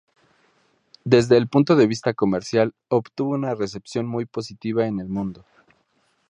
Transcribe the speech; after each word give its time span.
Desde 1.03 1.37
el 1.37 1.47
punto 1.47 1.75
de 1.75 1.85
vista 1.85 2.15
comercial, 2.15 2.73
obtuvo 2.87 3.35
una 3.35 3.53
recepción 3.53 4.07
muy 4.07 4.25
positiva 4.25 4.87
en 4.87 4.99
el 4.99 5.09
mundo. 5.09 5.45